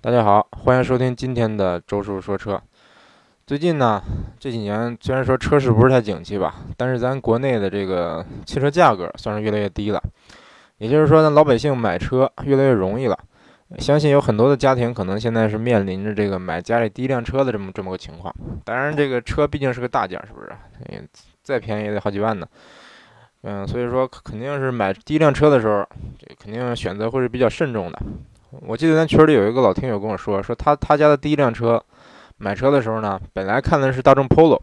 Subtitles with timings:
[0.00, 2.62] 大家好，欢迎收听今天的周叔说车。
[3.44, 4.00] 最近呢，
[4.38, 10.00] 这几年虽然说车市不是太景气吧，但是咱国内的这个汽车价格算是越来越低了。
[10.76, 13.18] 也就是说呢，老百姓买车越来越容易了。
[13.78, 18.32] 相信有很多的家庭可能现在是面临着这个买家里第一辆车的这么这么个情况。
[18.64, 21.08] 当然，这个车毕竟是个大件，是不是？
[21.42, 22.46] 再便宜也得好几万呢。
[23.42, 25.84] 嗯，所以说肯定是买第一辆车的时候，
[26.16, 27.98] 这肯定选择会是比较慎重的。
[28.50, 31.82] 我记得咱群里有一个老听友跟我说，说他他家的第一辆车
[32.36, 34.60] 买车的时候呢，本来看的是大众 Polo，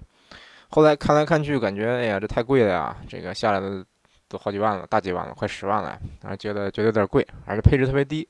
[0.70, 3.86] 后来看来看去感觉，哎呀，这太贵了呀，这个下来的
[4.28, 8.28] 都好几万了，大几万了，快十万了，然后觉得觉得有点贵，而且配置特别低。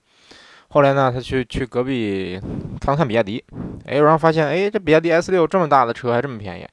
[0.70, 2.40] 后来呢，他去去隔壁
[2.82, 3.44] 看了看比亚迪，
[3.86, 6.68] 哎，然后发现，哎，这比亚迪 S 六这么大的车还这么便宜。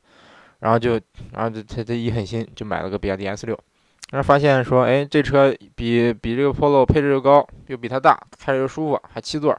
[0.60, 0.92] 然后就，
[1.32, 3.58] 然后就他他一狠心就买了个比亚迪 S 六，
[4.12, 9.58] 然后发现说，哎，这车比比这个 Polo 配置又高，又比它大，开着又舒服，还七座，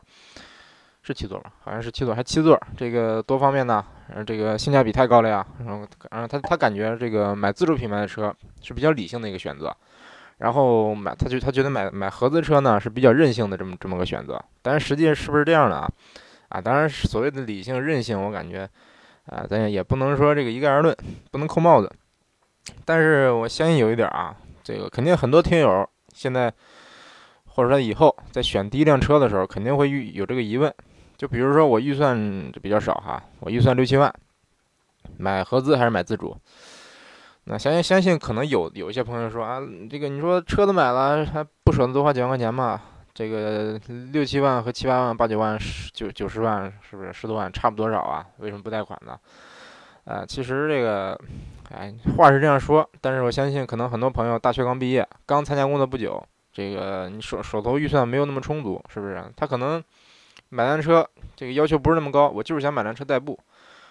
[1.02, 1.45] 是七座吗？
[1.63, 5.45] 好像是七座，还七座，这个多方面呢，然后这个性价比太高了呀。
[5.66, 9.75] 然后，然后他他感觉这个买自主品牌的车是比较理性的一个选择，
[10.38, 14.39] 然后买他就他觉得买买合资车呢是比较任性的这么这么个选择。
[14.61, 15.89] 但是实际是不是这样的啊？
[16.49, 18.70] 啊，当然所谓的理性任性，我感觉。
[19.25, 20.94] 啊，咱也不能说这个一概而论，
[21.31, 21.89] 不能扣帽子。
[22.83, 26.52] 但是我相信有一点啊，这个肯定很多听友现在，
[27.45, 30.73] 或者说以后在选第一辆车的时候，肯定会遇有这个疑问。
[31.17, 34.14] 就比如说我预算比较少哈，我预算六七万，
[35.17, 36.36] 买合资还是买自主？
[37.45, 42.81] 那相相信可能有有一些朋友说啊，这个你说车都买了，还不舍得多花几万块钱嘛？
[43.14, 43.80] 这个
[44.11, 48.25] 六七万和七八万、八九万、十九九十万，是不是十多万差不多少啊？
[48.38, 49.20] 为什么不贷款呢？
[50.05, 51.20] 呃，其实这个，
[51.72, 59.23] 哎，话是这样说，但是我相信可能很多朋友大学刚毕业，刚参加工作不久，这个你手手头预算没有那么充足，是不是？
[59.36, 59.83] 他可能
[60.50, 63.39] 买辆车，这个要求不是那么高，我就是想买辆车代步，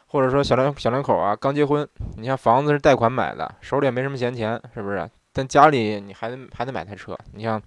[0.06, 5.08] 或者说小两小两口啊，刚结婚，你像房子是贷款买的，手里也没什么闲钱，是不是？
[5.32, 7.60] 但家里你还得还得买台车，你像。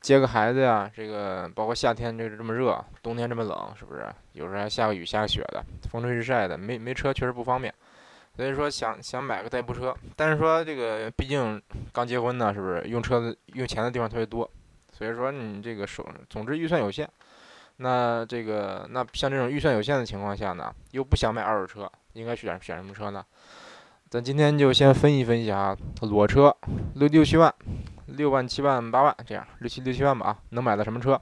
[0.00, 4.04] 接个孩子呀，这个包括夏天这这么热，冬天这么冷，是不是？
[4.32, 7.72] 有时候还下个雨下个雪的，风吹日晒的，没没车确实不方便。
[8.36, 11.60] 所以说想想买个代步车，但是说这个毕竟
[11.92, 14.48] 刚结婚呢，是不是用车子用钱的地方特别多？
[14.92, 17.08] 所以说你这个手，总之预算有限。
[17.76, 23.24] 那这个那像这种预算有限的情况下呢，又不想买二手车，应该选选什么车呢？
[24.10, 26.56] 咱今天就先分析分析啊，裸车
[26.94, 27.52] 六六七万。
[28.06, 31.20] 六万、七万、八万这样，六七六七万吧啊，能买到什么车？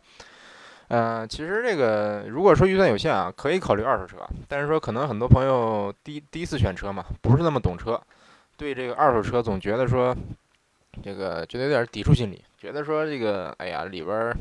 [0.94, 4.18] 嗯，其实这个如果说预算有限啊，可以考虑二手车。
[4.46, 7.98] 但是说可能很多朋友第第一次选车嘛，不是那么懂车，
[8.58, 10.14] 对这个二手车总觉得说
[11.02, 14.36] 这个觉得有点抵触心理，觉得说这个哎呀里边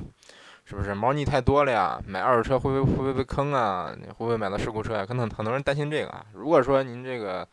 [0.66, 2.02] 是不是猫腻太多了呀？
[2.06, 3.96] 买二手车会不会会不会被坑啊？
[4.18, 5.06] 会不会买到事故车呀？
[5.06, 6.26] 可能很多人担心这个啊。
[6.34, 7.48] 如果说您这个。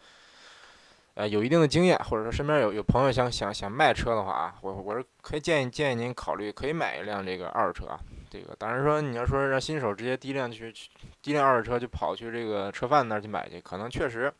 [1.19, 7.99] 呃，有一定的经验，或者说身边有有朋友想想想卖车的话啊，我我是可以建议建议您考虑可以买一辆这个二手车啊。
[8.31, 10.89] 这个当然说你要说让新手直接第一辆去去
[11.21, 14.33] 第一辆二手车就跑去这个车贩那儿去买去，可能确实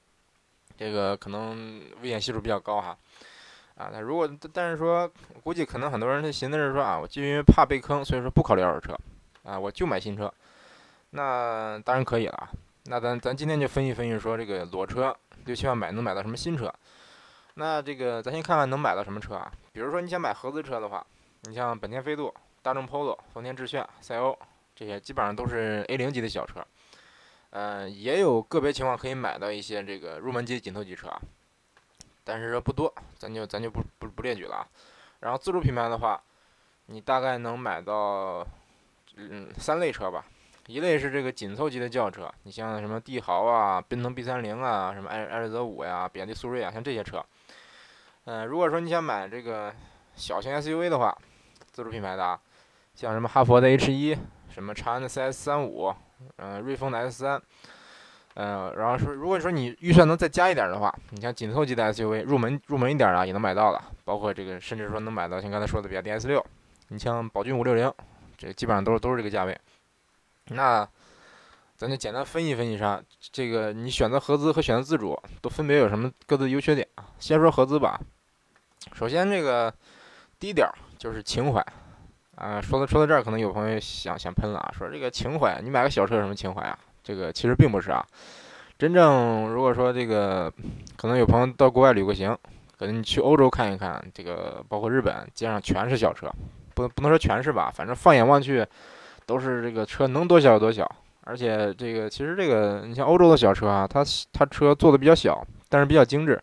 [0.77, 2.97] 这个可能危险系数比较高哈。
[3.75, 5.11] 啊，那如果但是说
[5.43, 8.97] 估计可能很多人他寻思是说啊，我就因为怕被坑，所以说不考虑二手车
[9.43, 10.33] 啊，我就买新车。
[11.11, 12.51] 那当然可以了。
[12.85, 15.13] 那咱咱今天就分析分析说这个裸车。
[15.49, 16.71] 六七万买能买到什么新车？
[17.55, 19.51] 那这个咱先看看能买到什么车啊？
[19.73, 21.05] 比如说你想买合资车的话，
[21.41, 24.39] 你像本田飞度、大众 Polo、丰田致炫、赛欧
[24.77, 26.63] 这些，基本上都是 A 零级的小车。
[27.51, 31.19] 嗯，也有个别情况可以买到一些这个入门级紧凑级车啊，
[32.23, 34.69] 但是说不多，咱就咱就不不不列举了啊。
[35.21, 36.23] 然后自主品牌的话，
[36.87, 38.47] 你大概能买到
[39.17, 40.27] 嗯三类车吧。
[40.69, 47.25] 一类是这个紧凑级的轿车，你像什么帝豪啊、奔腾 B 三零啊、什么艾艾瑞泽五呀、比亚迪速锐啊，像这些车。
[48.27, 49.73] 嗯，如果说你想买这个
[50.15, 51.17] 小型 SUV 的话，
[51.73, 52.39] 自主品牌的啊，
[52.95, 54.15] 像什么哈佛的 H 一、
[54.51, 55.91] 什么长安的 CS 三五、
[56.37, 57.41] 嗯，瑞风的 S 三，
[58.35, 66.45] 嗯，然后说，如果说你预算能再加一点的话，你像紧凑级的 SUV，入门入门一点啊，也能买到了，包括这个，甚至说能买到像刚才说的比亚迪 S 六，
[66.89, 67.91] 你像宝骏五六零，
[68.37, 69.59] 这基本上都是都是这个价位。
[70.51, 70.89] 那，
[71.77, 73.03] 咱就简单分析分析一下，
[73.33, 77.05] 这个你选择合资和选择自主都分别有什么各自优缺点啊？
[77.19, 78.01] 先说合资吧。
[78.95, 79.73] 首先，这个
[80.39, 80.67] 第一点
[80.99, 81.65] 就是情怀
[82.37, 82.61] 啊。
[82.61, 86.79] 说到说到这儿，可能有朋友想想喷了啊，说这个情怀，你买个小车有什么情怀啊？
[87.05, 88.05] 这个其实并不是啊。
[88.79, 90.53] 真正如果说这个，
[90.97, 92.37] 可能有朋友到国外旅过行，
[92.79, 96.33] 可能你去欧洲看一看，这个包括日本，街上全是小车，
[96.75, 98.67] 不不能说全是吧，反正放眼望去。
[99.29, 100.91] 都是这个车能多小有多小。
[101.25, 104.03] 而且这个其实这个你像欧洲的小车啊，它
[104.33, 106.43] 它车做的比较小，但是比较精致。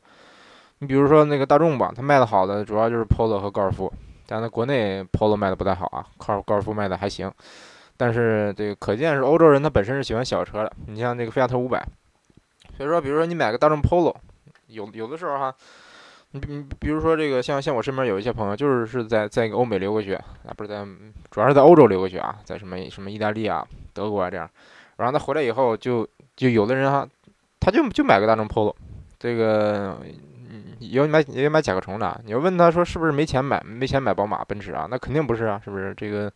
[0.78, 3.92] 你比如说那个大众吧，它卖的好的主要就是 Polo 和高尔夫。
[4.28, 7.32] 但在国内 Polo 卖的不太好啊，高高尔夫卖的还行。
[7.98, 10.72] 但是这个可见是欧洲人他本身是喜欢小车的。
[10.86, 11.84] 你像那个菲亚特五百，
[12.78, 14.16] 所以说比如说你买个大众 Polo，
[14.68, 15.56] 有有的时候哈。
[16.36, 20.86] 你你比如说这个，像像我身边有一些朋友，就是是在在一个欧美留过学啊，不是在，
[21.32, 24.50] 主要是在欧洲留过学啊，在什么什么意大利啊、德国啊这样，
[24.98, 26.06] 然后他回来以后就
[26.36, 27.08] 就有的人哈，
[27.62, 28.76] 他就就买个大众 Polo，
[29.18, 29.98] 这个
[30.80, 34.86] 有买也买甲壳虫的，你要问他说是不是没钱买没钱买宝马、奔驰啊？
[34.92, 35.94] 那肯定不是啊，是不是？
[35.96, 36.30] 这个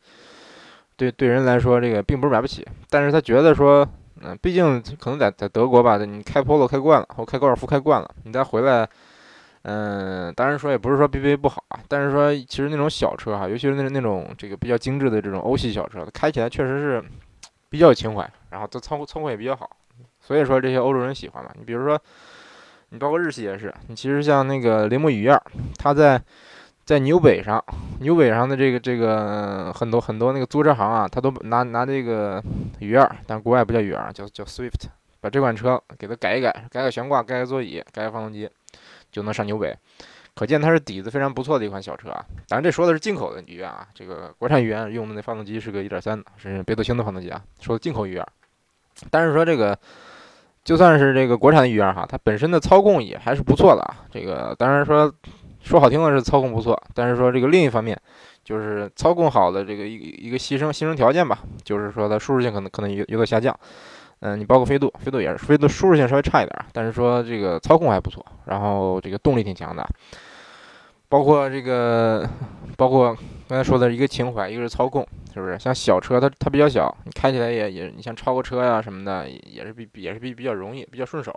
[0.96, 3.86] 对对人来说，这个并不是买不起，但是他觉得说，
[4.22, 8.88] 嗯，毕竟可能在在德国吧，你开 Polo 开惯了，或开高尔夫开惯了，你再回来。
[9.64, 17.04] 嗯，当然说也不是说 BBA 不好啊，但是说其实那种小车哈，尤其是那那种这个比较精致的这种欧系小车，开起来确实是
[17.70, 19.70] 比较有情怀，然后它操操控也比较好，
[20.22, 21.52] 所以说这些欧洲人喜欢嘛。
[21.58, 22.00] 你比如说，
[22.90, 25.40] 你包括日系也是，你其实像那个铃木雨燕，
[25.78, 26.20] 它在
[26.86, 27.64] 在纽北上，
[28.00, 32.42] 纽北上的这个这个很多很多那个租车行啊，他都拿拿这个
[32.80, 34.86] 雨燕，但国外不叫雨燕，叫叫 Swift，
[35.20, 38.50] 把这款车给它改一改，改改悬挂，改改座椅，改改发动机。
[39.12, 39.76] 就能上纽北，
[40.36, 42.26] 可见它是底子非常不错的一款小车啊。
[42.48, 47.42] 当然，这说的是进口的鱼啊，这个国产鱼用的那发动机是个1.3的，是北斗星的发动机啊。
[47.60, 48.26] 说的进口雨燕，
[49.10, 49.78] 但是说这个
[50.64, 54.06] 就算是这个国产的雨燕哈，它本身的操控也还是不错的啊。
[54.12, 55.14] 这个当然说
[55.62, 58.00] 说好听的是操控不错，但是说这个另一方面
[58.44, 63.58] 就是操控好的这个一一个牺牲牺牲条件吧，就是说它舒适性可能可能有有所下降。
[64.22, 69.88] 嗯，你包括飞度，飞度也是，飞度舒适性稍微差一点，但是说这个操控还不错，然后这个动力挺强的，
[71.08, 72.28] 包括这个，
[72.76, 73.16] 包括
[73.48, 75.58] 刚才说的一个情怀，一个是操控，是不是？
[75.58, 81.34] 像小车它它比较小，你开起来也也，你像超个车呀什么的，也是比也是比比较容易，比较顺手。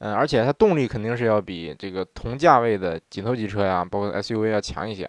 [0.00, 5.08] 嗯，而且它动力肯定是要比这个同价位的紧凑级车呀，包括 SUV 要强一些。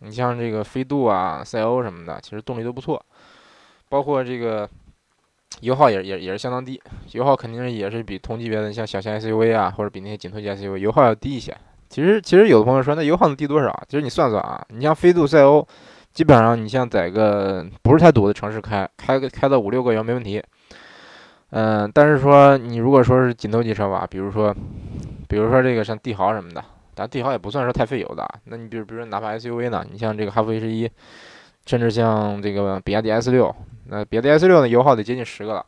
[0.00, 3.00] 你像这个飞度啊、赛欧什么的，其实动力都不错，
[3.88, 4.68] 包括这个。
[5.60, 6.80] 油耗也也也是相当低，
[7.12, 11.56] 油耗肯定是也是比同级别的像小型 SUV 啊，或者比那些紧凑级 SUV 油耗要低一些。
[11.88, 13.82] 其实其实有的朋友说那油耗能低多少？
[13.88, 15.66] 其实你算算啊，你像飞度、赛欧，
[16.12, 20.42] 基本上你像在个不是太堵的城市开，开个开到五六个油没问题。
[21.50, 24.54] 嗯，但是说你如果说是紧凑级车吧，比如说
[25.28, 26.64] 比如说这个像帝豪什么的，
[26.94, 28.24] 但帝豪也不算是太费油的。
[28.44, 29.84] 那你比如比如说哪怕 SUV 呢？
[29.90, 30.88] 你像这个哈弗 H 一，
[31.70, 33.54] 甚至像这个比亚迪 S 六。
[33.84, 34.68] 那别的 S 六呢？
[34.68, 35.64] 油耗得接近十个了，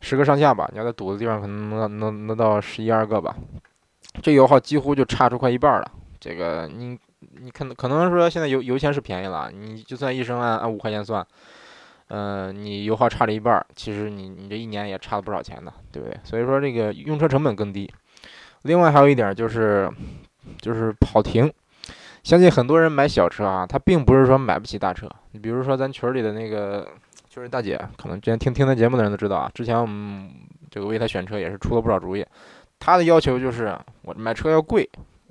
[0.00, 0.68] 十个上下吧。
[0.72, 3.36] 你要在堵的地方，可能能能能到十一二个吧。
[4.20, 5.88] 这油耗几乎就差出快一半了。
[6.18, 6.98] 这个你
[7.40, 11.24] 你可能可能说现在油油钱是便宜了，你就算一升按按五块钱算，
[12.08, 16.18] 嗯，你油耗差了一半，其实你你这一年也差了不少钱呢，对不对？
[16.24, 17.88] 所以说这个用车成本更低。
[18.62, 19.88] 另外还有一点就是
[20.60, 21.48] 就是跑停。
[22.22, 25.08] 相信很多人买小车啊，他并不是说买不起大车。
[25.32, 26.86] 你比如说咱群里的那个。
[27.34, 29.50] 就是大姐，可能之前听听他节目的人都知道啊。
[29.54, 30.28] 之前我们
[30.70, 32.22] 这个为他选车也是出了不少主意。
[32.78, 34.86] 他的要求就是我买车要贵，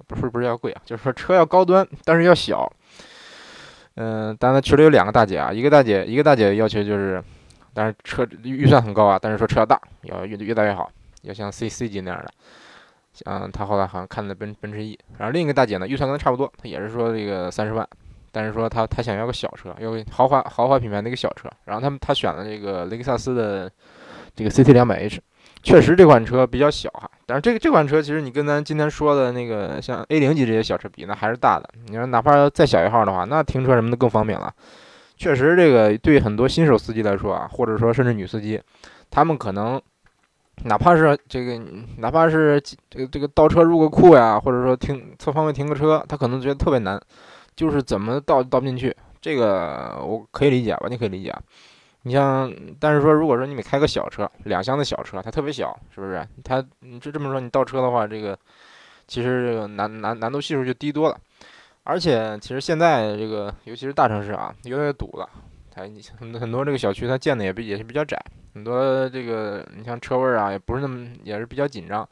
[0.08, 2.68] 不是不是要贵啊，就是说车要高端，但是要小。
[3.98, 7.24] 嗯，但他群里有两个大姐啊，一个大姐一个大姐要求就是，
[7.72, 12.34] 但是车预算很高啊，但是说车要大，要越越大越好，要像 C C 级那样的。
[13.14, 17.88] 像他后来好像看的奔奔驰 E，然后另一个大姐呢预算跟他差不多，她也是说这个三十万。
[18.34, 23.70] 但是说她她想要个小车，要豪华豪华品牌的一个小车，然后他们他选了这个雷克萨斯的
[24.34, 25.20] 这个 CT 两百 H，
[25.62, 31.70] 确实这款车比较小哈，但是这个这款车其实你跟咱今天说的那个像 A 零级这些小车比，那还是大的。
[31.88, 34.54] 你说哪怕再小一号的话，那停车什么的更方便了。
[35.18, 38.62] 确实这个对很多新手司机来说啊，或者说甚至女司机，
[39.10, 39.80] 他们可能
[40.66, 41.60] 哪怕是这个
[41.98, 47.00] 哪怕是这个这个倒车入个库呀，或者说停侧方位停个车，他可能觉得特别难。
[47.54, 51.36] 就是怎么倒倒不进去，这个我可以理解，完全可以理解。
[52.04, 56.26] 你像，但是说，如果说你每开个小车，两厢的小车，它特别小，是不是？
[56.44, 58.36] 它你就这么说，你倒车的话，这个
[59.06, 61.18] 其实这个难难难度系数就低多了。
[61.84, 65.30] 而且，其实现在这个，尤其是大城市啊，越来越堵了。
[65.70, 65.84] 它
[66.18, 68.18] 很很多这个小区，它建的也比也是比较窄，
[68.54, 72.08] 很多这个你像车位啊，也不是那么也是比较紧张。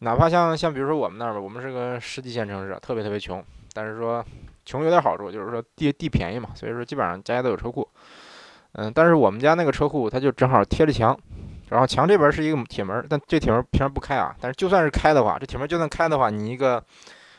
[0.00, 3.42] 哪怕像像比如说我们那儿吧，我们是个十几线城市，特别特别穷。
[3.72, 4.24] 但是说
[4.64, 7.88] 穷有点好处，就是说地地便宜嘛，所以说基本上家家都有车库。
[8.72, 11.18] 嗯，但是我们家那个车库它就正好贴着墙，
[11.70, 14.34] 然后墙这边是一个铁门，但这铁门平常不开啊。
[14.40, 16.82] 但是就算是开的话，这铁门就算开的话，你一个，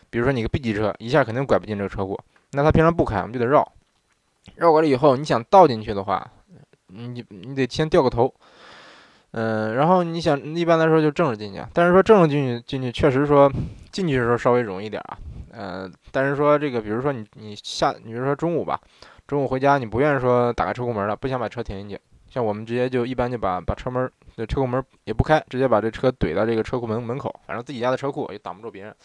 [0.10, 2.20] 比如说你个 B 级车，一下肯定拐不进这个车库。
[2.52, 3.68] 那它平常不开，我们就得绕。
[4.56, 6.30] 绕过来以后，你想倒进去的话，
[6.94, 8.34] 你你得先掉个头。
[9.32, 13.52] 嗯，然后你想，一般来说就正着进去，但是说正着进去进去，确实说
[13.92, 15.18] 进去的时候稍微容易点啊。
[15.54, 18.80] 嗯，但是说这个，比如说你你下，你比如说中午吧，
[19.26, 24.08] 中午回家你不愿意说打开车库门了，不想把车停进去，像我们直接就一般就把把车门
[24.48, 28.96] 车库门也不开，直接把这车怼到这个车库门门口，反正自己家的车库也挡不住别人。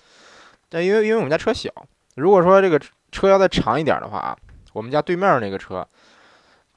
[0.68, 1.70] 但因为因为我们家车小，
[2.16, 2.78] 如果说这个
[3.10, 4.36] 车要再长一点的话啊，
[4.74, 5.86] 我们家对面那个车，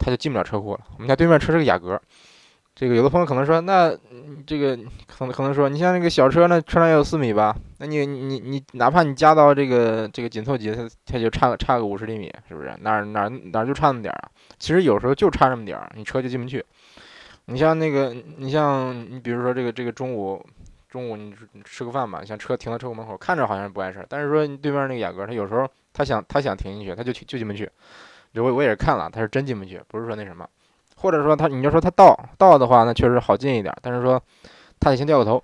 [0.02, 0.80] 他就进不了车库了。
[0.96, 2.02] 我们家对面车是个雅阁。
[2.74, 3.96] 这个有的朋友可能说，那
[4.48, 7.54] 这个可能可能说，你像那个小车，那车长也有四米吧？
[7.80, 12.74] 那你你你哪怕你加到这个这个紧凑级，它它就差个差个五十厘米，是不是？
[12.80, 14.32] 哪哪哪就差那么点儿啊？
[14.58, 16.64] 其实有时候就差那么点儿，你车就进不去。
[17.46, 20.44] 你像那个，你像你比如说这个这个中午
[20.90, 27.70] 中午你吃个饭吧，像车停到车库门口，看着好像不碍事儿，但是说你对面那个雅阁，他有时候他想他想停进去，他就就进不去。
[28.36, 30.48] 我我也是看了，他是真进不去，不是说那什么。
[30.96, 33.76] 或者说他，你要说他倒倒的话，那确实好进一点。
[33.82, 34.22] 但是说
[34.80, 35.44] 他得先掉个头，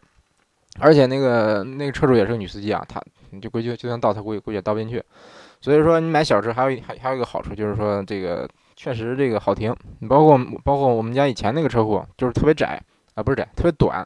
[0.79, 3.01] 而且那个那个车主也是个女司机啊，他
[3.31, 5.03] 你就估计就算倒，他估计估计也倒不进去。
[5.59, 9.75] 所以说你买小车还有还还有一个好处就是说这个确实这个好停。
[9.99, 12.79] 你包括包括我们家以前那个车库就是特别窄
[13.15, 14.05] 啊，不是窄，特别短，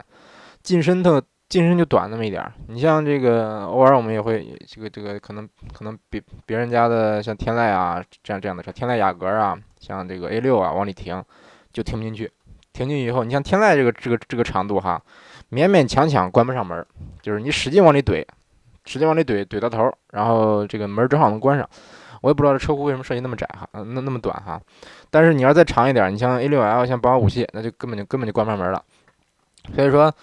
[0.64, 1.22] 进深特
[1.52, 2.52] 进深就短那么一点儿。
[2.68, 11.24] 你像这个偶尔我们也会这个这个可能可能别别人家的像天籁啊这样这样的车，天籁雅阁啊，像这个 A 六啊往里停。
[11.74, 12.30] 就停不进去，
[12.74, 15.02] 停进去以后，你像天籁这个这个这个长度哈，
[15.52, 16.86] 勉勉强强关不上门，
[17.22, 18.26] 就是你使劲往里怼，
[18.84, 21.66] 使劲往里怼，怼到头，然后这个门正好能关上。
[22.20, 24.62] 我也不知道这车库为什么设计那么窄哈，那那么短哈。
[25.10, 28.84] 但是你要再长一点，你像 A 六 L 像宝马五系，那就根本就根本就关不上门了。
[29.74, 30.14] 所以说，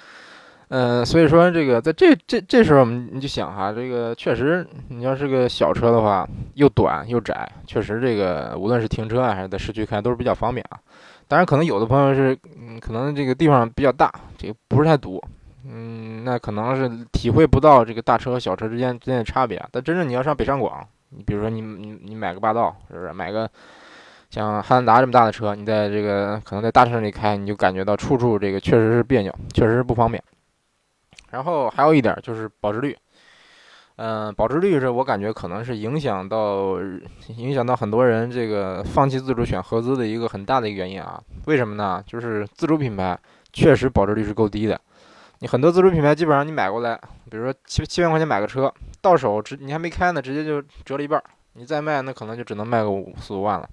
[0.71, 10.79] 嗯，所以说这个在这这这时候，我们你就想哈，这个确实你要是个小车的话，又短又窄，确实这个无论是停车啊还是在市区开都是比较方便啊。
[11.27, 15.23] 当然，可能有的朋友是，嗯，可能这个地方比较大，这个不是太堵，
[15.67, 19.63] 嗯，那可能是体会不到这个大车和小车之间之间的差别。
[19.71, 23.13] 但真正你要上北上广，你比如说你你你买个霸道，是不是？
[23.13, 23.51] 买个
[24.29, 30.23] 像汉兰达这么大的车，你在这个可能在大城市里开，你就感觉到处处这个确实是别扭，确实是不方便。
[31.31, 32.97] 然后还有一点就是保值率。
[33.97, 36.79] 嗯，保值率是我感觉可能是影响到
[37.37, 41.21] 影响到很多人这个放弃自主选合资的一个很大的一个原因啊。
[41.47, 42.03] 为什么呢？
[42.07, 43.19] 就是自主品牌
[43.53, 44.81] 确实保值率是够低的。
[45.41, 51.23] 你很多自主品牌基本上你买过来，比如说七七万块钱买个车，到手直你还没开呢，直接就折了一半。
[51.55, 53.69] 你再卖，那可能就只能卖个五四五万了。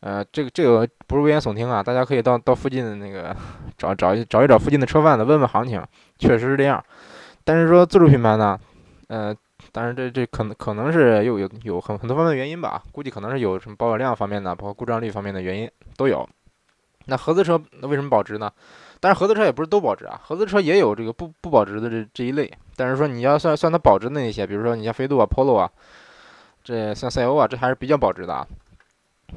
[0.00, 3.36] 呃，这个这个不是危言耸听啊，大家可以到到附近的那个
[3.78, 5.80] 找找一找一找附近的车贩子问问行情，
[6.20, 6.84] 确实是这样。
[7.42, 8.56] 但是说自主品牌呢？
[9.08, 9.34] 呃，
[9.72, 16.28] 当然这这可能可能是有有有很很多方面原因吧，估计可能是有什么保有量方面的，包括故障率方面的原因都有。
[17.06, 18.52] 那合资车那为什么保值呢？
[19.00, 22.48] 但是合资车也不是都保值啊，合资车也有这个不不保值的这这一类。
[22.76, 25.68] 但是说你要算算它保值的那些，比如说你像飞度啊、Polo 啊，
[26.62, 28.46] 这像赛欧啊，这还是比较保值的啊。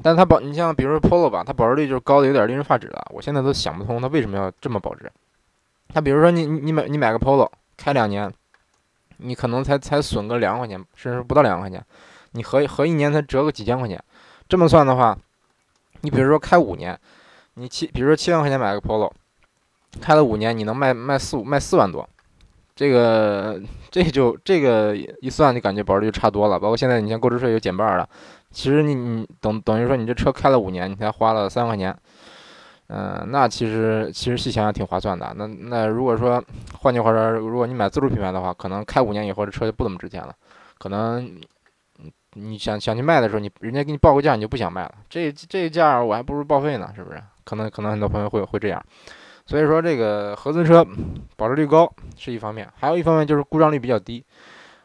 [0.02, 5.10] 但它保你像比如说 Polo 吧，它保值率就是高的有点令人发指了，我现在都想不通它为什么要这么保值。
[5.94, 7.48] 他比如说你你买你买个 Polo
[7.78, 8.30] 开两年。
[9.18, 11.82] 你可能才才损个两万块钱，甚至不到两万块钱，
[12.32, 14.02] 你合合一年才折个几千块钱。
[14.48, 15.16] 这么算的话，
[16.00, 16.98] 你比如说开五年，
[17.54, 19.12] 你七，比如说七万块钱买个 Polo，
[20.00, 22.06] 开了五年，你能卖卖四五卖四万多，
[22.74, 26.58] 这个这就这个一算，就感觉保值率差多了。
[26.58, 28.06] 包括现在你像购置税又减半了，
[28.50, 31.96] 其实你你等等于说你这车开了五年，你才花了三万块钱。
[32.88, 35.32] 嗯，那其实其实细想想挺划算的。
[35.36, 36.42] 那那如果说
[36.78, 40.34] 换句话说，如果你买自主品牌的话，可能开五年以后这车就不怎么值钱了。
[40.78, 41.40] 可能
[42.34, 44.94] 你想想去卖的时候，你人家给你报个价，你就不想卖了。
[45.08, 47.22] 这这价我还不如报废呢，是不是？
[47.44, 48.84] 可能可能很多朋友会会这样。
[49.46, 50.86] 所以说这个合资车
[51.36, 54.24] 保值率高是一方面，还有一方面就是故障率比较低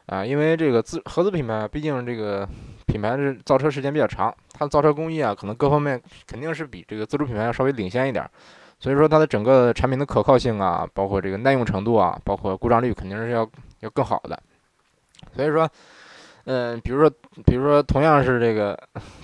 [0.09, 2.47] 啊，因为这个自合资品牌毕竟这个。
[2.89, 8.27] 品牌是造车时间比较长，它的造车工艺啊，可能各方面肯定是比这个自主品牌要稍微领先一点，
[8.79, 13.47] 所以说它的整个产品的可靠性啊，包括这个耐用程度啊，包括故障率肯定是要
[13.81, 14.41] 要更好的。
[15.35, 15.69] 所以说，
[16.45, 17.07] 嗯，比如说，
[17.45, 18.75] 比如说同样是这个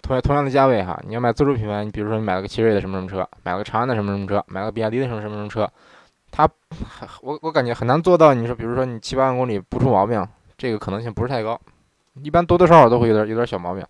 [0.04, 5.68] 同样同样的价位哈，你要买自主品牌，你比如说你买了个奇瑞的什么什么车，买了个长安的什么什么车，买了个比亚迪的什么什么什么车，
[6.30, 6.48] 它
[7.24, 8.32] 我我感觉很难做到。
[8.36, 10.24] 你说，比如说你七八万公里不出毛病，
[10.58, 11.60] 这个可能性不是太高。
[12.24, 13.84] 一般多多少少都会有点有点小毛病，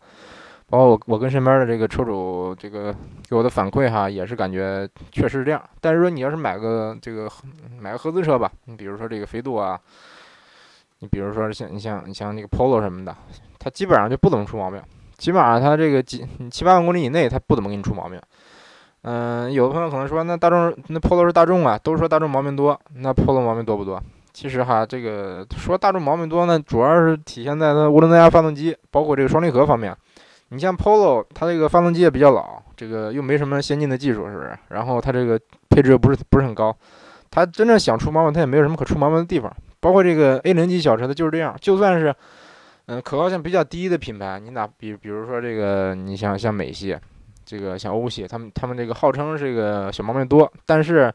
[0.68, 2.92] 包括我我跟身边的这个车主这个
[3.30, 5.62] 给我的反馈哈，也是感觉确实是这样。
[5.80, 7.30] 但是说你要是买个这个
[7.80, 9.80] 买个合资车吧，你比如说这个飞度啊，
[11.00, 13.16] 你比如说像你像你像那个 Polo 什么的，
[13.60, 14.82] 它基本上就不怎么出毛病。
[15.18, 18.20] 起码它这个几七八万公里以内，它不怎么给你出毛病。
[19.04, 24.02] 嗯，有的朋友可能说，那大众那 Polo 是大众啊，都说大众毛病多，那 Polo 毛病多不多？
[24.36, 29.96] 其实哈，这个说大众毛病多呢，主要是体现在它涡轮增压发动机，包括这个双离合方面。
[30.50, 34.54] 你像 Polo，它这个发动机也比较老，这个又没什么先进的技术，是不是？
[34.68, 35.40] 然后它这个
[35.70, 36.76] 配置又不是不是很高，
[37.32, 39.50] 它真正想出毛病，它也没有什么可出毛病的地方。
[39.80, 41.56] 包括这个 A 零级小车，它就是这样。
[41.62, 42.14] 就算是，
[42.88, 46.98] 嗯，可靠性比较低的品牌，你哪比比如说这个，你像像美系。
[47.48, 51.14] 这个像欧系，他们他们这个号称这个小毛病多，但是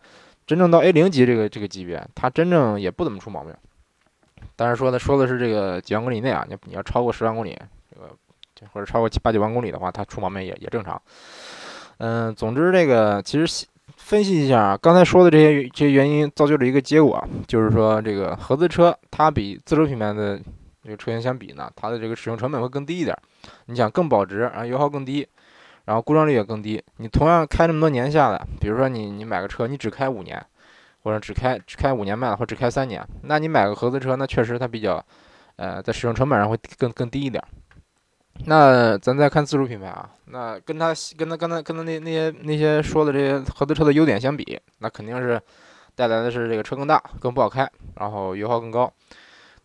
[0.50, 3.54] 真正到 A 零级这个这个级别，它真正也不怎么出毛病。
[4.56, 7.56] 当然说的说的是这个几万公里以内啊，你你要超过十万公里，
[7.88, 8.10] 这个
[8.72, 11.00] 或者超过七八九万公里的话，它出毛病也也正常。
[11.98, 20.36] 嗯，总之这个其实分析一下刚才说的这些这些原因，造就了一个结果，就是说这个合资车它比自主品牌的
[20.82, 23.16] 这个车型相比呢，它的这个使用成本会更低一点。
[23.66, 25.24] 你想更保值，然后油耗更低。
[25.90, 26.80] 然后故障率也更低。
[26.98, 30.40] 你同样开这么多年下来，比如说你你买个车，你只开五年，
[31.02, 35.04] 或者只开只开五年卖，或者只开三年，那你买个合资车，那确实它比较，
[35.56, 37.42] 呃，在使用成本上会更更低一点。
[38.46, 45.42] 那咱再看自主品牌啊，那跟它跟它刚才跟它那那些那些说的这些合资车的优点相比，那肯定是
[45.96, 48.88] 带来的是这个车更大，更不好开，然后油耗更高。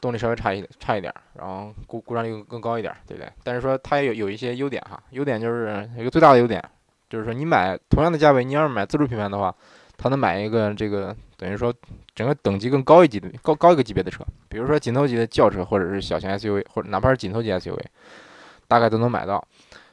[0.06, 3.28] 动力稍微差一差一点，然后故故障率更高一点，对不对？
[3.44, 6.64] 但是说它也有有一些优点哈，优点就是一个最大的优点，
[7.10, 9.54] 就是说你买同样的价位，你要是买自主品牌的话，
[9.98, 11.74] 它能买一个这个等于说
[12.14, 17.80] 整个等级更高一级的高高一个级别的车，比如说紧凑级的轿车或者是小型 SUV，或者哪怕是紧凑级 SUV，
[18.68, 19.44] 大概都能买到。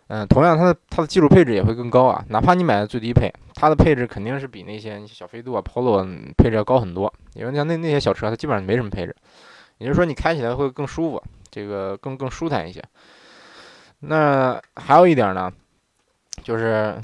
[0.09, 6.05] 嗯，同样它的它的基础配置也会更高啊，哪怕你买的最低配，它的配置肯定是比那些小飞度啊、Polo
[6.37, 9.17] 配置要高很多，因为像那那些小车它基本上没什么配置。
[9.83, 12.81] 也就是说，你开起来会更舒服，这个更更舒坦一些。
[13.99, 15.53] 那还有一点呢，
[16.45, 16.95] 就是，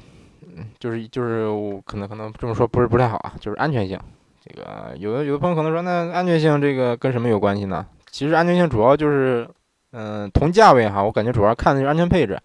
[0.79, 1.49] 就是就是
[1.85, 3.99] 可能可能这么说不是不太好啊，就是安全性。
[4.41, 7.85] 这个有的有的朋友可能说，那安全性这个跟什么有关系呢？
[8.11, 9.49] 其实安全性主要就是，
[9.91, 12.39] 嗯，同价位哈，我感觉主要看的是安全配置。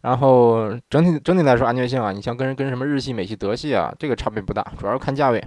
[0.00, 5.42] 然后整体整体来说，安全性啊，你像跟跟什么日系、美系、德系啊，这个差别不大，主要是看价位。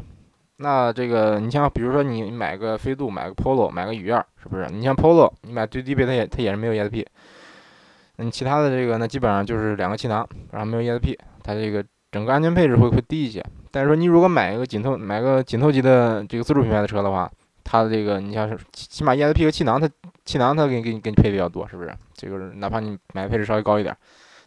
[0.59, 4.67] 那这个，你像比如说你买个飞度，买个 Polo，买个雨燕，是不是？
[4.71, 7.05] 你像 Polo，你买最低配它也它也是没有 ESP。
[8.17, 13.45] 嗯，其他的这个呢，基本上就是两个气囊，然后没有 ESP，它这个整个安全配置会会低一些。
[13.69, 17.29] 但是说你如果买一个紧凑买个紧凑级的这个自主品牌的车的话，
[17.63, 19.87] 它的这个你像是起码 ESP 和气囊，它
[20.25, 21.93] 气囊它给你给你给你配比较多，是不是？
[22.15, 23.95] 这个哪怕你买的配置稍微高一点，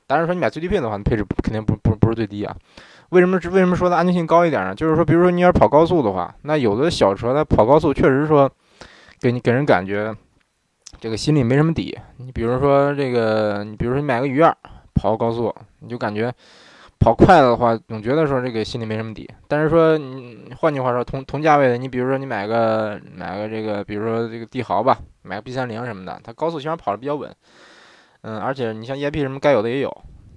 [0.09, 2.57] 当然说你买最低配的话，配置肯定不不不是最低啊。
[3.11, 4.75] 为什么为什么说它安全性高一点呢？
[4.75, 8.51] 就是说，比如说你要跑高速的话，那有的小车它跑高速确实说，
[9.21, 10.15] 给你给人感觉
[11.01, 11.99] 这个心里没什么底。
[12.19, 14.57] 你比如说这个，你比如说你买个雨燕
[14.95, 16.33] 跑高速，你就感觉
[17.01, 19.29] 跑快了的话，总觉得说这个心里没什么底。
[19.49, 27.35] 但是说你换句话说，同同价位的，你比如说你买个买个这个，比如说这个帝豪吧，买个 B 三零什么的，它高速起码跑的比较稳。
[28.23, 29.91] 嗯，而且你像 ESP 什么该有的也有。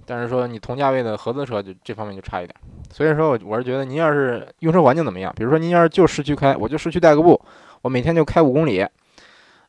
[0.06, 2.54] 但是说你同价位的合资车就这方面就差一点，
[2.90, 5.32] 所以说我我是觉得您要是用车环境怎么样？
[5.36, 7.40] 比如说您要是就市区开，我就市区代个步，
[7.82, 8.86] 我每天就开五公里，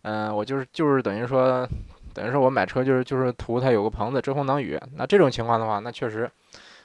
[0.01, 1.67] 嗯，我就是就是等于说
[2.13, 4.79] 等于说我买车就是就是图它有个棚子遮风挡雨。
[4.95, 6.29] 那这种情况的话，那确实，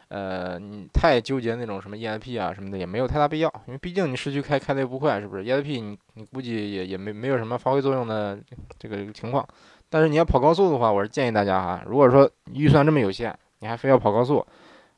[0.08, 8.38] 呃，你太纠结那种什么 ESP 啊什么的也没有太大必要，因为毕竟你市区开开的又不快，是不是？ESP 你你估计也也没没有什么发挥作用的
[8.78, 9.46] 这个情况。
[9.90, 14.46] 但是你要跑高速的话，我是建议大家哈，如果说预算这么有限，你还非要跑高速，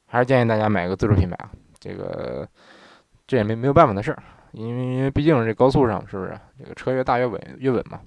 [0.07, 1.51] 还是建议大家买个自主品牌啊。
[1.81, 2.47] 这个
[3.27, 7.99] 这也没没有办法的事儿，因为因为毕竟这高速上是不是这个车越大越稳越稳嘛。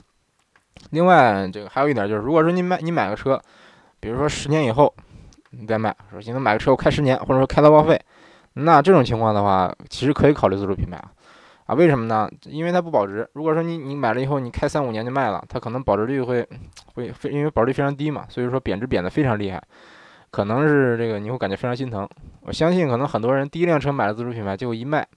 [0.92, 3.42] 另外这个还有一点就是，如果说你买你买个车，
[4.00, 4.94] 比如说十年以后
[5.50, 8.00] 你再卖，说现在买个车我开十年，或者说开到报废，
[8.54, 11.12] 那这种情况的话，其实可以考虑自主品牌啊。
[11.66, 12.30] 啊，为什么呢？
[12.46, 13.28] 因为它不保值。
[13.34, 16.48] 如果说你你买了以后，你开三五年就卖了，它可能保值率会
[16.94, 19.62] 会非因为保值率非常低嘛，所以说贬值贬得非常厉害，
[20.30, 22.08] 可能是这个你会感觉非常心疼。
[22.42, 25.08] 我相信可能很多人第一辆车买了自主品牌，结果一卖，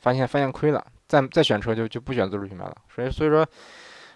[0.00, 2.74] 发现发现亏了，再再选车就就不选自主品牌了。
[2.94, 3.46] 所以所以说。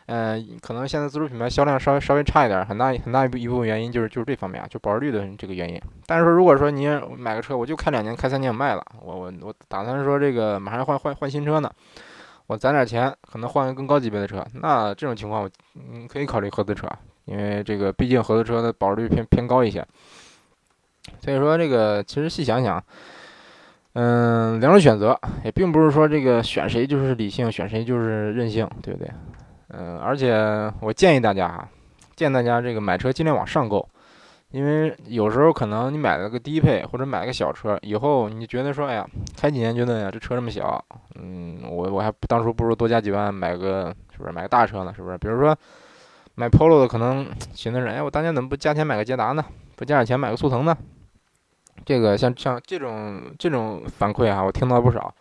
[0.06, 5.80] 嗯，可能现在自主品牌销量稍微稍微差一点，很大很大一部一部分原因就是就是这方面啊，就保值率的这个原因。
[6.06, 6.86] 但是说，如果说你
[7.16, 11.70] 买个车，我就开两年，开三年我卖了，我我我打算说这个马上换换换新车呢，
[12.48, 16.86] 我攒点钱，可能换个更高级别的车，那这种情况我嗯可以考虑合资车，
[17.24, 19.82] 因为这个毕竟合资车的保值率偏偏高一些。
[21.20, 22.82] 所以说这个其实细想想，
[23.94, 29.10] 嗯，两种选择也并不是说这个选谁就是理性，选谁就是任性，对不对？
[29.76, 31.68] 嗯，而且我建议大家哈，
[32.14, 33.88] 建议大家这个买车尽量往上购，
[34.50, 39.06] 因为有时候可能你买了个低配或者买个小车，以后你觉得说，哎呀，
[39.36, 40.84] 开几年觉得呀这车这么小，
[41.16, 44.92] 嗯，我我还当初不如多加几万买个是不是买个大车呢？
[44.94, 45.18] 是不是？
[45.18, 45.56] 比如说
[46.36, 49.44] 买 Polo 的可能寻思着，哎，我当年怎么不加钱买个捷达呢？
[49.74, 50.76] 不加点钱买个速腾呢？
[51.84, 55.12] 这个像像这种这种反馈啊，我听到不少。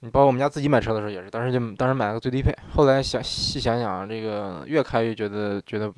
[0.00, 5.92] 你包括我们家自己买车的时候也是，当时就当时买了个最低配，后来想细想想，这个越开越觉得觉得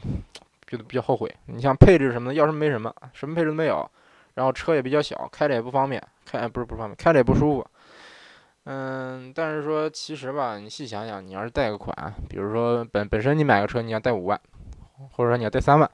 [0.67, 1.33] 觉得比较后悔。
[1.47, 3.89] 你像配置什么的，要什么没什么，什么配置都没有，
[4.35, 7.67] 然后车也比较小，开着也不方便，开不是不方便，开着也不舒服。
[8.65, 11.95] 嗯，但是说其实吧，你细想想，你要是贷个款，
[12.29, 14.41] 比如说本本身你买个车你要贷五万，
[15.13, 15.89] 或者说你要贷三万。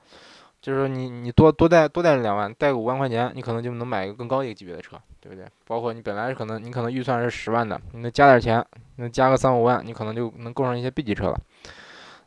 [0.60, 5.44] 就是说，你你多多贷多贷两万，贷个五万块钱，你可能就能买一个更高一个级别的车，对不对？
[5.66, 8.64] 包括你本来可能你可能预算是十万的，你能加点钱，
[8.96, 11.40] 能加个三五万，你可能就能够上一些 B 级车了。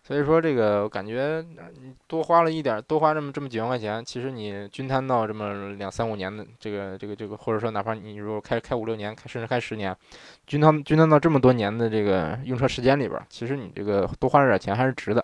[0.03, 1.45] 所以说，这个我感觉
[1.79, 9.95] 你多花了一点，多花这么这么几万块钱，其实你均摊到这么两三五年的这个这个这个，或者说哪怕你如果开开五六年，开甚至开十年，
[10.47, 15.23] 均摊均摊到这么多年的这个用车时间里边，其实你这个多花了点钱还是值的。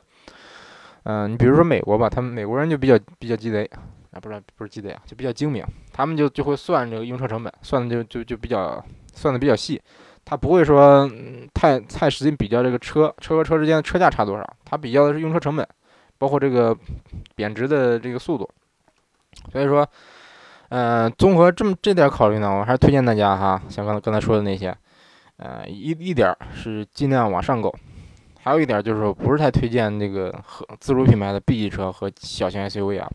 [1.03, 3.69] 嗯，你比如说美国吧，他们美国人就比较比较鸡贼，
[4.17, 9.79] 啊，不是不是记得呀，就比较精明，他们就就会算这个用车成本，算的就就就比较算的比较细，
[10.25, 11.09] 他不会说
[11.53, 15.67] 太太使劲比较这个车车和车之间的车价差多少，他比较的是用车成本，
[16.17, 16.75] 包括这个
[17.35, 18.49] 贬值的这个速度，
[19.51, 19.87] 所以说，
[20.69, 24.75] 嗯，综合这么这点考虑呢，我还是推荐大家哈，像刚才刚才说的那些，
[25.37, 27.71] 呃，一一点是尽量往上购。
[28.43, 33.11] 还有一点就是说，不是太推荐那个和自主品牌的 B 级车和小型 SUV 啊。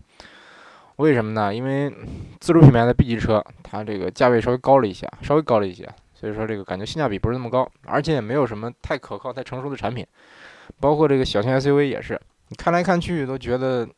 [0.96, 1.54] 为什么呢？
[1.54, 1.92] 因为
[2.40, 10.06] 自主品牌的 B 级车，它这个价位稍微高了一些，稍微高了一些，所以说这个感觉性价比不是那么高，而且也没有什么太可靠、太成熟的产品。
[10.80, 12.20] 包括这个小型 SUV 也是，
[12.56, 13.88] 看来看去都觉得，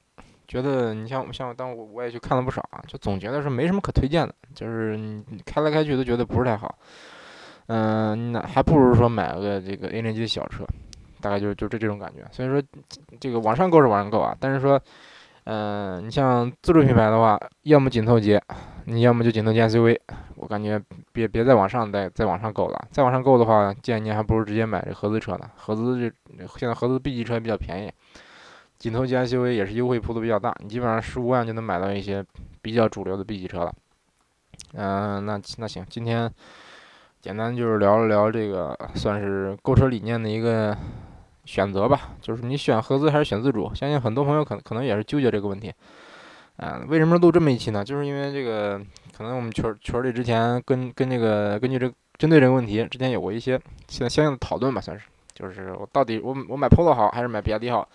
[0.48, 6.78] 觉得你像像当我我也去看了不少啊，就总觉得是没什么可推荐的，就是你开来开去都觉得不是太好。
[7.66, 10.64] 嗯，那还不如说买个这个 A 零级的小车。
[11.20, 12.62] 大概就就这这种感觉，所以说
[13.18, 14.78] 这个网上购是网上购啊，但是说，
[15.44, 18.40] 嗯，你像自主品牌的话，要么紧凑级，
[18.86, 19.98] 你要么就紧凑级 SUV，
[20.36, 20.80] 我感觉
[21.12, 27.92] 别别再往上再再往上购了，再往上购的话，建议您还不如直接买这合资车呢，合资这现在合资 B 级车比较便宜，
[28.78, 32.24] 紧凑级 SUV 也是优惠幅度比较大，你基本上十五万就能买到一些
[32.62, 33.74] 比较主流的 B 级车了。
[34.72, 36.32] 嗯，那那行，今天
[37.20, 40.74] 简单就是聊了聊这个，算是购车理念的一个。
[41.44, 43.74] 选择吧，就是你选合资还是选自主？
[43.74, 45.72] 相信很多朋友可能可能也是纠结这个问题。
[46.56, 47.84] 嗯，为什么录这么一期呢？
[47.84, 48.80] 就是因为这个，
[49.16, 57.88] 可能我们群群里之前跟跟这个根据这针对这个问题之前有过一些相相应的讨论吧，算是，就是我到底我我买 Polo 好还是买比亚迪好？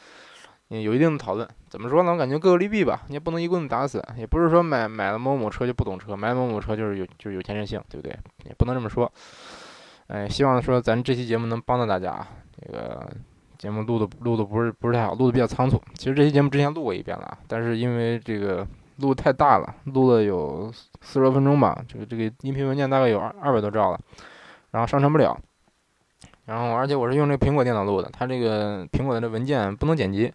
[0.68, 1.48] 有一定的讨论。
[1.70, 2.12] 怎么说呢？
[2.12, 4.06] 我感觉各有利弊吧，你也不能一棍子打死。
[4.18, 8.16] 也不是说买买了某某车就不懂车，买某某车就是有就是有钱任性，对不对？
[8.46, 9.10] 也不能这么说。
[10.08, 12.28] 哎，希望说咱这期节目能帮到大家。
[12.62, 13.10] 这个。
[13.60, 15.80] 节目录的录的不是不是太好，录的比较仓促。
[15.96, 18.66] 其实这期节目之前录过一遍了，但是因为这个
[19.00, 24.00] 录太大了，录了有四十多分钟吧，这个这个音频文件大概有二二百多兆了，
[24.72, 25.38] 然后上传不了。
[26.46, 30.34] 然后而且我是用这个苹果电脑录的，它这个苹果的这文件不能剪辑，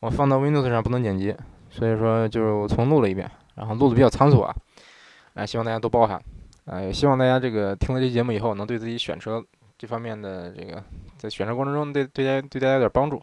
[0.00, 1.36] 我放到 Windows 上不能剪辑，
[1.68, 4.52] 所以说就是我重录了一遍，然后录的比较仓促啊，
[5.34, 6.18] 哎，希望大家多包涵，
[6.64, 9.44] 哎，希望大家这个听了这节目以后，能对自己选车
[9.84, 10.82] 这方面的这个。
[11.16, 13.22] 在选车过程中，对对大家对大家有点帮助，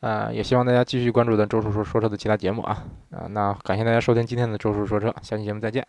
[0.00, 5.86] 啊，也希望大家继续关注咱周叔说说车的其他节目啊，啊，那感谢大家收听今天的周叔说车，下期节目再见。